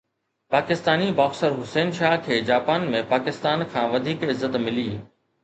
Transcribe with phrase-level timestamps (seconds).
[0.53, 4.89] Pakistani boxer Hussain Shah کي Japan ۾ Pakistan کان وڌيڪ عزت ملي